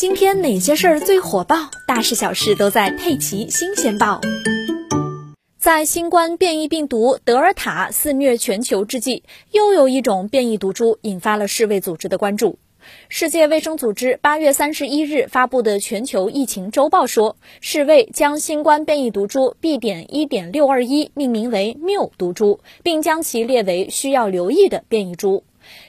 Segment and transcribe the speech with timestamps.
[0.00, 1.56] 今天哪些事儿最火爆？
[1.86, 4.18] 大事小事都在《佩奇新鲜报》。
[5.58, 12.58] 在新冠变异病毒德尔塔肆虐全球之际，又有一种变异毒株引发了世卫组织的关注。
[13.10, 19.76] 世界卫生组织八月三十一日发布的全球疫情周报说，世卫将新冠变异毒株 B.
[19.76, 25.44] 点一点六二一命名为缪毒株，并将其列为需要留意的变异株。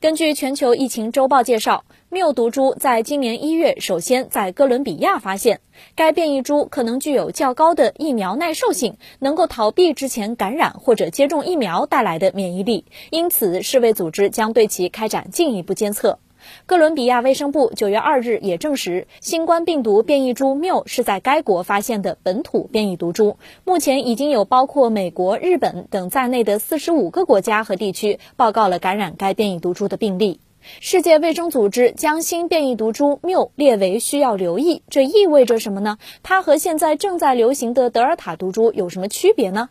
[0.00, 5.60] 根据全球疫情周报介绍，缪毒株在今年一月首先在哥伦比亚发现。
[5.94, 16.18] 该变异株可能具有较高的疫苗耐受性，能够逃避之前感染或者接种疫苗带来的免疫力，因此世卫组织将对其开展进一步监测。
[16.66, 23.36] 哥伦比亚卫生部九月二日也证实，新冠病毒变异株缪是在该国发现的本土变异毒株。
[23.64, 30.40] 目前已经有包括美国、日本等在内的四十五个国家和地区报告了感染该变异毒株的病例。
[30.80, 35.98] 世界卫生组织将新变异毒株缪列为需要留意，这意味着什么呢？
[36.24, 39.68] 它和现在正在流行的德尔塔毒株有什么区别呢？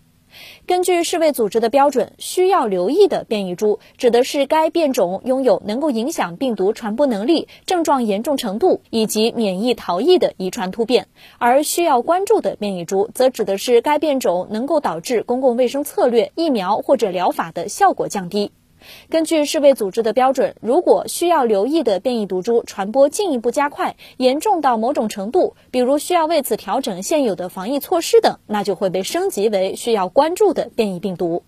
[0.66, 11.06] 根据世卫组织的标准，需要留意的变异株指的是该变种拥有能够影响病毒传播能力、症状严重程度以及免疫逃逸的遗传突变；
[11.38, 18.52] 而需要关注的变异株则指的是该变种能够导致公共卫生策略、疫苗或者疗法的效果降低。
[19.10, 31.44] 根据世卫组织的标准，如果需要留意的变异毒株传播进一步加快，严重到某种程度，比如需要为此调整现有的防疫措施等，那就会被升级为需要关注的变异病毒。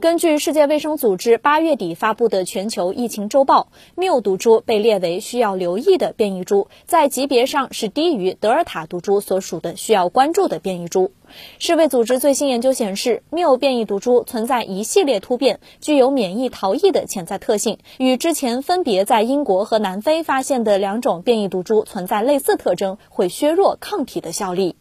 [0.00, 11.12] 根据世界卫生组织八月底发布的全球疫情周报，缪毒株被列为需要留意的变异株，在级别上是低于德尔塔毒株所属的需要关注的变异株。
[11.58, 24.76] 世卫组织最新研究显示，缪变异毒株存在一系列突变，具有免疫逃逸的潜在特性，与之前分别在英国和南非发现的两种变异毒株存在类似特征，会削弱抗体的效力。